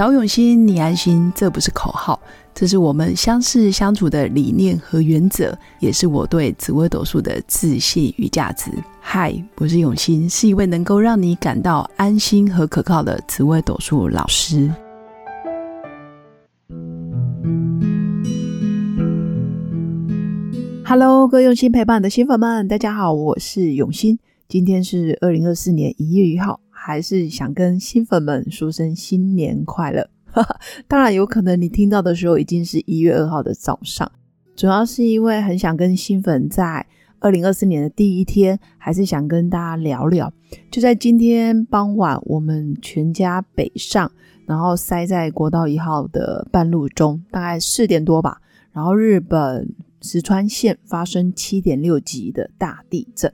[0.00, 2.18] 找永新，你安心，这不是口号，
[2.54, 8.70] 这是我们相识相处的理念和原则，也是我对紫微斗数的自信与价值。
[8.98, 14.72] 嗨，我是永新，是一位能够让你感到安心和可靠的紫微斗数老师。
[20.86, 24.18] Hello，各位用心陪伴的新粉们，大家好，我是永新。
[24.48, 30.08] 今天是二零二四年一月一号，还是想跟新粉们说声新年快乐。
[30.88, 34.10] 当然，有可能你听到的时候已经是一月二号的早上。
[34.56, 36.86] 主要是因为很想跟新粉在
[37.18, 40.32] 二零二四年的第一天，还是想跟大家聊聊。
[40.70, 44.10] 就在今天傍晚，我们全家北上，
[44.46, 48.40] 然后塞在国道一号的半路中，大概四点多吧。
[48.72, 49.68] 然后日本。
[50.02, 53.30] 石川县发生七点六级的大地震，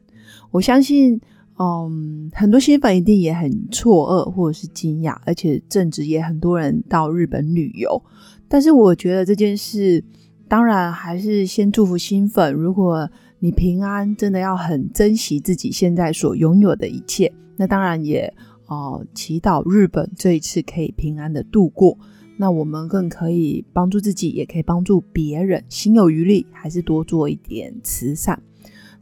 [0.51, 1.21] 我相信，
[1.59, 8.03] 嗯，很多新粉一定也很错愕或者是惊讶，而且正值也很多人到日本旅游。
[8.47, 10.05] 但是我觉得这件事，
[10.49, 12.53] 当然还是先祝福新粉。
[12.53, 17.33] 如果你平安，真的要很珍惜自己现在所拥有的一切。
[17.57, 18.33] 那当然也
[18.67, 21.97] 哦，祈祷日本这一次可以平安的度过。
[22.37, 28.39] 那我们更可以帮助自己，也可以帮助别人，心有余力还是多做一点慈善。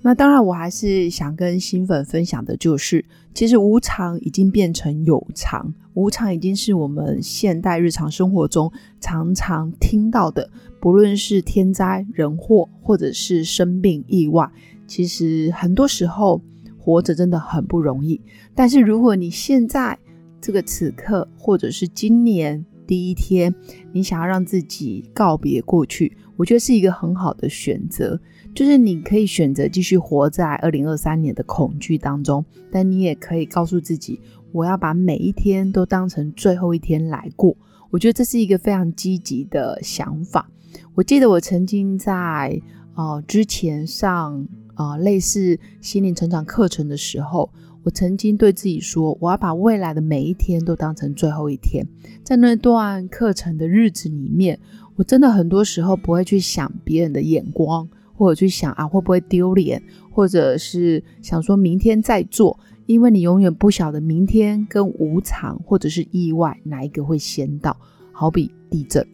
[0.06, 3.02] 那当然，我还是想跟新粉分享的就是，
[3.32, 14.46] 其实无常已经变成有常，无常已经是我们现代日常生活中常常听到的，不论是天灾人祸，或者是生病意外，
[14.86, 16.38] 其实很多时候
[16.78, 18.20] 活着真的很不容易。
[18.54, 19.98] 但是如果你现在
[20.38, 23.54] 这个此刻，或者是今年，第一天，
[23.90, 28.20] 你想要让自己告别过去，我觉得是一个很好的选择。
[28.54, 34.20] 就是你可以选择继续活在二零二三年的恐惧当中，但你也可以告诉自己，
[34.52, 37.56] 我要把每一天都当成最后一天来过。
[37.90, 40.48] 我觉得这是一个非常积极的想法。
[40.94, 42.60] 我记得我曾经在
[42.94, 44.46] 呃之前上
[44.76, 47.50] 呃类似心灵成长课程的时候。
[47.84, 51.86] 我曾经对自己说，我要把未来的每一天都当成最后一天。
[52.22, 54.58] 在那段课程的日子里面，
[54.96, 57.86] 我真的很多时候不会去想别人的眼光，
[58.16, 67.76] 或者去想啊会不会丢脸，或者是想说明天再做，因为你永远不晓得明天跟无常或者是意外哪一个会先到。
[68.16, 69.04] 好比地震，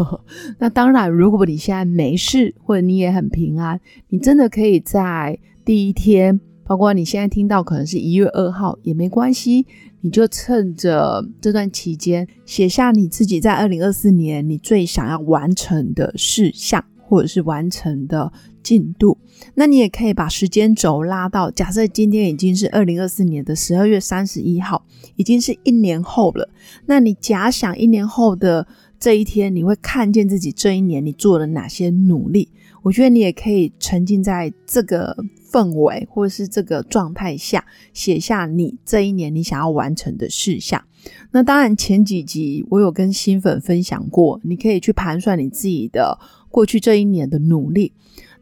[0.58, 6.38] 那当然，如果你现在没事，或者你也很平安，你真的可以在第一天。
[6.70, 9.66] 包括你现在听到可能是一月二号也没关系，
[10.02, 18.32] 你就趁着这段期间写下你自己在二零二四年你最想要完成的事项，或者是完成的
[18.62, 19.18] 进度。
[19.54, 24.86] 那你也可以把时间轴拉到，假设今天已经是二零二四年的十二月三十一号，
[25.16, 26.48] 已经是一年后了。
[26.86, 28.64] 那你假想一年后的
[29.00, 32.48] 这一天，你会看见自己这一年你做了哪些努力？
[32.84, 35.16] 我觉得你也可以沉浸在这个。
[35.50, 40.84] 氛围或者是这个状态下，写下你这一年你想要完成的事项。
[41.32, 46.18] 那当然，前几集我有跟新粉分享过，你可以去盘算你自己的
[46.50, 47.92] 过去这一年的努力。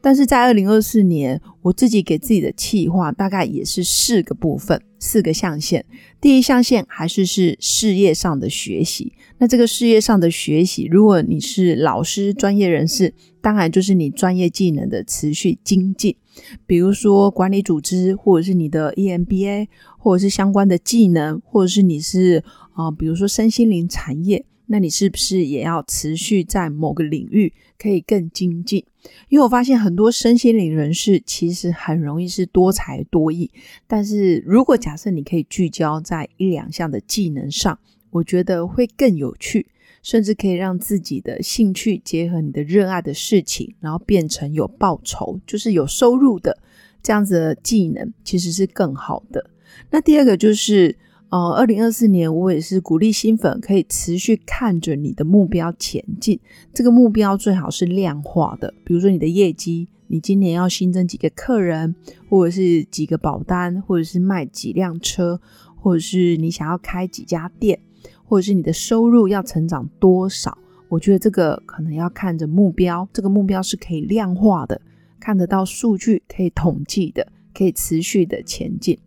[0.00, 5.84] 但是在二零二四年，我自己给自己的计划大概也是四个部分，四个象限。
[6.20, 9.12] 第一象限还是是事业上的学习。
[9.38, 16.16] 那这个事业上的学习，如果你是老师、专业人士，当然就是你专业技能的持续精进。
[16.66, 28.84] 比如说管理组织，或者是你的 EMBA，或者是相关的技能，或者是你是啊，比如说身心灵产业，那你是不是也要持续在某个领域可以更精进？
[29.28, 33.50] 因为我发现很多身心灵人士其实很容易是多才多艺，
[33.86, 37.78] 但是如果假设你可以聚焦在一两项的技能上，
[38.10, 39.66] 我觉得会更有趣。
[40.00, 46.56] 甚至可以让自己的兴趣结合你的热爱的事情，然后变成有报酬，就是有收入的
[47.02, 49.50] 这样子的技能，其实是更好的。
[49.90, 50.96] 那第二个就是，
[51.30, 56.38] 呃，二零二四年我也是鼓励新粉可以持续看着你的目标前进。
[56.72, 61.94] 这个目标最好是量化的，比如说你的业绩，你今年要新增几个客人，
[62.30, 65.40] 或者是几个保单，或者是卖几辆车，
[65.76, 67.80] 或者是你想要开几家店。
[68.28, 70.56] 或者是你的收入要成长多少？
[70.90, 74.80] 我觉得这个可能要看着目标，这个目标是可以量化的，
[75.18, 78.98] 看得到数据，可以统计的，可以持续的前进。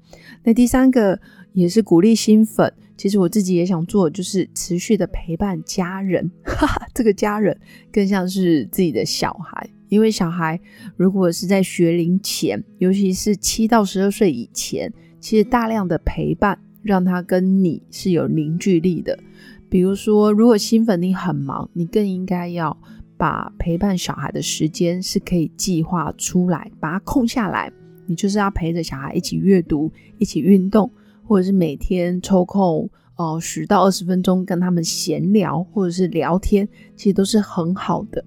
[0.43, 1.19] 那第三个
[1.53, 6.31] 也是鼓励新粉，其实我自己也想做，就是持续的陪伴家人。
[6.43, 7.55] 哈哈，这个家人
[7.91, 10.59] 更像是自己的小孩，因为小孩
[10.97, 16.59] 如果是在学龄前，尤其是七到十二岁以前，其实大量的陪伴。
[16.81, 19.17] 让他跟你是有凝聚力的，
[19.69, 22.75] 比如说，如果新粉你很忙，你更应该要
[23.17, 27.71] 把陪伴小孩的时间是可以计划出来，把它空下来。
[28.07, 30.91] 你就是要陪着小孩一起阅读、一起运动，
[31.23, 38.25] 或者是每天抽空哦十到二十分钟跟他们闲聊或者是聊天，其实都是很好的。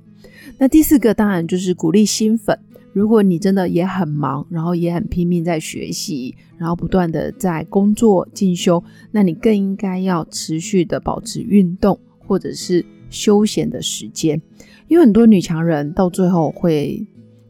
[0.58, 2.58] 那第四个当然就是鼓励新粉。
[2.94, 14.40] 如果你真的也很忙，然后也很拼命在学习，然后不断的在工作进修，那你更应该要持续的保持运动或者是休闲的时间，
[14.86, 17.04] 因为很多女强人到最后会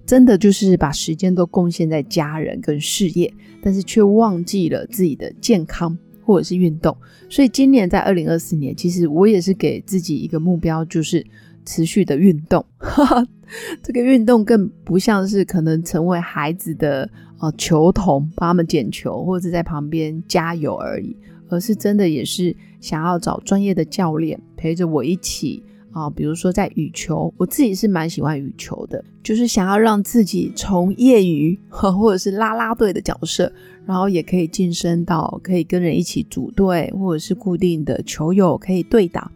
[0.06, 3.30] 真的就是把时间都贡献在家人跟事业，
[3.62, 6.96] 但是却忘记了自己的健康或者是运动。
[7.28, 11.24] 所以今年在二零二四年，其实我也是给自己一个目标，就是
[11.64, 12.64] 持续的运动。
[13.82, 17.08] 这个运动更不像是可能成为孩子的
[17.38, 21.16] 呃球童，帮他们捡球或者在旁边加油而已，
[21.48, 25.62] 而是真的也是想要找专业的教练陪着我一起
[25.92, 33.52] 啊，比如说在羽球，我自己是蛮喜欢羽球的，就是想要让自己从业余 或者是拉拉队的角色，
[33.86, 39.30] 然后也可以晋升到可以跟人一起组队，或者是固定的球友可以对打。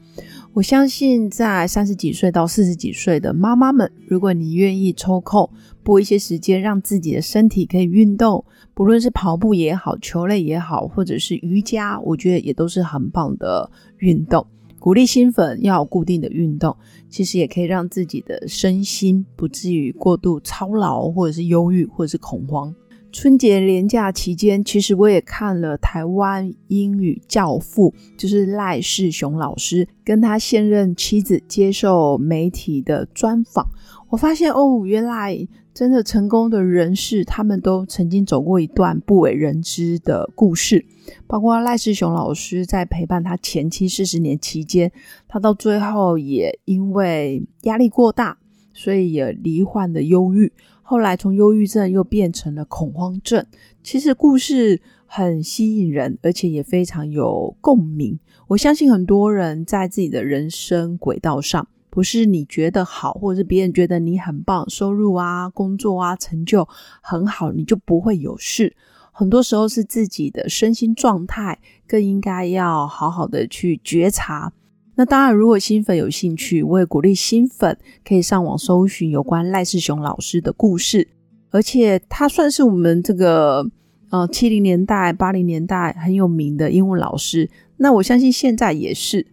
[0.59, 5.49] 我相信，在三十几岁到四十几岁的妈妈们，如果你愿意抽空
[5.85, 8.45] 拨一些时间，让自己的身体可以运动，
[8.75, 14.45] 不论是跑步也好、球类也好，或者是瑜伽，我觉得也都是很棒的运动。
[14.81, 16.77] 鼓励新粉要固定的运动，
[17.09, 22.75] 其实也可以让自己的身心不至于过度操劳，或者是忧郁，或者是恐慌。
[23.11, 33.67] 春节连假期间，其实我也看了台湾英语教父，就是赖世雄老师跟他现任妻子接受媒体的专访。
[34.11, 40.85] 我发现哦，原来真的成功的人士，他们都曾经走过一段不为人知的故事。
[41.27, 44.93] 包括赖世雄老师在陪伴他前妻四十年期间，
[45.27, 48.37] 他到最后也因为压力过大，
[48.75, 50.53] 所以也罹患了忧郁。
[50.91, 53.45] 后来从忧郁症又变成了恐慌症，
[53.83, 58.19] 其实故事很吸引人，而且也非常有共鸣。
[58.47, 66.67] 我相信很多人在自己的人生轨道上，不是你觉得好，或者是别人觉得你很棒，收入啊、工作啊、成就
[67.03, 68.75] 很好，你就不会有事。
[69.13, 74.55] 很多时候是自己的身心状态，更应该要好好的去觉察。
[74.99, 81.07] 那当然，如果新粉有兴趣，我也鼓励新粉可以上网搜寻有关赖世雄老师的故事，
[81.51, 83.65] 而且他算是我们这个
[84.11, 87.49] 呃七零年代、八零年代很有名的英文老师。
[87.77, 89.25] 那我相信现在也是，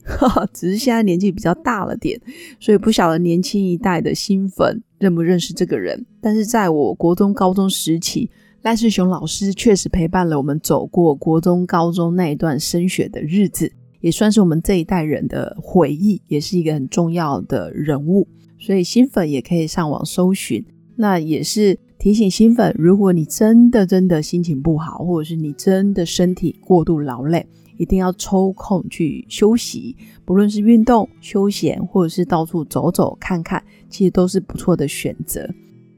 [0.54, 2.22] 只是现在年纪比较大了点，
[2.60, 6.06] 所以不晓得年轻一代的新粉认不认识这个人。
[6.22, 8.30] 但是在我国中、高中时期，
[8.62, 13.72] 赖世雄老师确实陪伴了我们走过国中、高中那一段升学的日子。
[14.06, 18.28] 也算是我们这一代人的回忆，也是一个很重要的人物，
[18.60, 20.64] 所以新粉也可以上网搜寻。
[20.96, 27.44] 那也是提醒新粉，如果你真的真的心情不好，或者是你真的身体过度劳累，
[27.78, 35.50] 一定要抽空去休息，不论是运动、休闲，或者是到处走走看看，其实都是不错的选择。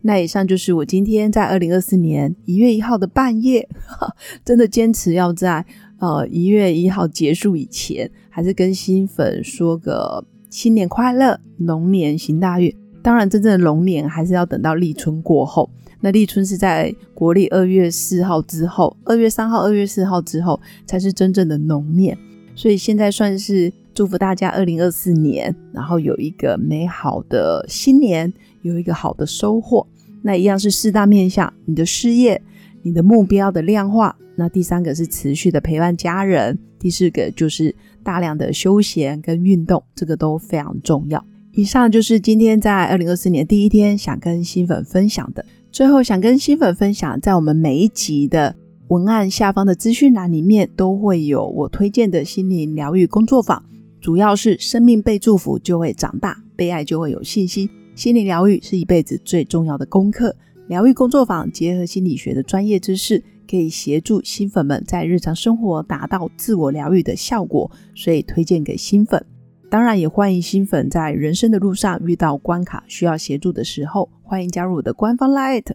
[0.01, 3.67] 那以上就是我今天在二零二四年一月一号的半夜，
[4.45, 5.65] 真的坚持要在。
[5.99, 12.75] 呃，一月一号结束以前，还是跟新粉说个新年快乐，龙年行大运。
[13.01, 15.69] 当然，真正的龙年还是要等到立春过后。
[15.99, 22.15] 那立春是在国历二月四号之后，二月三号、二月四号之后才是真正的龙年。
[22.55, 28.31] 所以现在算是祝福大家二零二四年，然后有一个美好的新年，
[28.61, 29.87] 有一个好的收获。
[30.21, 32.41] 那一样是四大面向，你的事业。
[32.83, 41.25] 你的目标的量化，那第三个是持续的陪伴家人，第四个就是大量的休闲跟运动，这个都非常重要。
[41.53, 45.43] 以上就是今天在二零二四年第一天想跟新粉分享的。
[45.71, 48.55] 最后想跟新粉分享，在我们每一集的
[48.89, 53.63] 文案下方的资讯栏里面，都会有我推荐的心灵疗愈工作坊，
[53.99, 57.67] 主要是生命被祝福就会长大，被爱就会有信心。
[57.95, 60.35] 心理疗愈是一辈子最重要的功课。
[60.67, 69.25] 疗愈工作坊结合心理学的专业知识，可以协助新粉们在日常生活达到自我疗愈的效果，所以推荐给新粉。
[69.69, 75.65] 当然，也欢迎新粉在人生的路上遇到关卡需要协助的时候，欢迎加入我的官方 Light，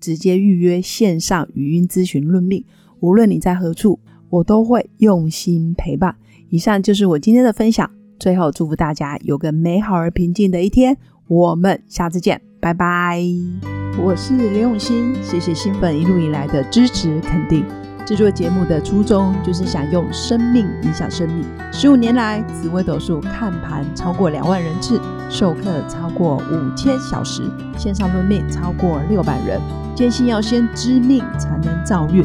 [0.00, 2.64] 直接预约线上语音咨询论命。
[3.00, 6.16] 无论你在何处，我都会用心陪伴。
[6.50, 7.90] 以上就是我今天的分享。
[8.18, 10.96] 最后，祝福大家有个美好而平静的一天。
[11.28, 13.77] 我们下次见，拜拜。
[14.00, 17.66] 我是刘永新，谢谢新粉一路以来的支持肯定。
[18.06, 21.44] 制作节目的初衷就是想用生命影响生命。
[21.72, 27.42] 十五年来，紫微斗数看盘超过两万人次，授课超过五千小时，
[27.76, 29.60] 线上论命超过六百人。
[29.96, 32.24] 坚信要先知命才能造运，